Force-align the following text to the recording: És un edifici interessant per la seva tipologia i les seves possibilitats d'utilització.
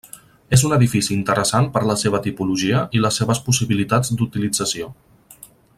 És 0.55 0.61
un 0.69 0.71
edifici 0.77 1.11
interessant 1.15 1.67
per 1.75 1.83
la 1.89 1.97
seva 2.03 2.21
tipologia 2.23 2.81
i 3.01 3.05
les 3.05 3.21
seves 3.21 3.45
possibilitats 3.51 4.15
d'utilització. 4.21 4.91